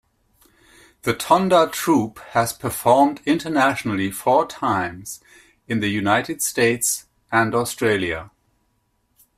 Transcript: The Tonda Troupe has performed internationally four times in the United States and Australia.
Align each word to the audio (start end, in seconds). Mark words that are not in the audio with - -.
The 1.03 1.13
Tonda 1.13 1.69
Troupe 1.71 2.17
has 2.31 2.53
performed 2.53 3.21
internationally 3.23 4.09
four 4.09 4.47
times 4.47 5.21
in 5.67 5.79
the 5.79 5.89
United 5.89 6.41
States 6.41 7.05
and 7.31 7.53
Australia. 7.53 8.31